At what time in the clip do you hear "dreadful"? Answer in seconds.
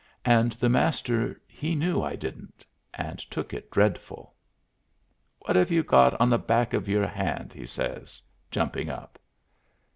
3.69-4.33